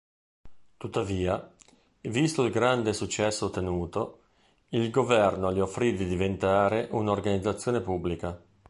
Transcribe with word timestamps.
Tuttavia, 0.77 1.53
visto 2.01 2.43
il 2.43 2.51
grande 2.51 2.91
successo 2.91 3.45
ottenuto, 3.45 4.21
il 4.69 4.89
governo 4.89 5.53
gli 5.53 5.59
offrì 5.59 5.93
di 5.95 6.07
diventare 6.07 6.87
un'organizzazione 6.89 7.81
pubblica. 7.81 8.41